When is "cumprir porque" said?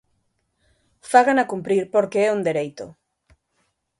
1.51-2.19